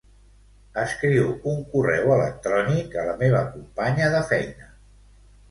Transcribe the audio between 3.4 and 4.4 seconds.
companya de